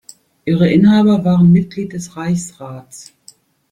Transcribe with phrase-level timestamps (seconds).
[0.45, 3.13] Ihre Inhaber waren Mitglied des Reichsrats.